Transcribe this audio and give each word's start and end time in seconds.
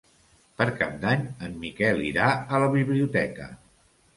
Per 0.61 0.65
Cap 0.79 0.95
d'Any 1.03 1.27
en 1.49 1.53
Miquel 1.65 2.03
irà 2.09 2.31
a 2.59 2.63
la 2.65 2.71
biblioteca. 2.79 3.53